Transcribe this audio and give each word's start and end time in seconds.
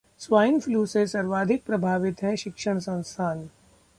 swine 0.19 0.59
flu 0.59 0.85
से 0.85 1.05
सर्वाधिक 1.07 1.63
प्रभावित 1.63 2.23
हैं 2.23 2.35
शिक्षण 2.35 2.79
संस्थान 2.79 3.49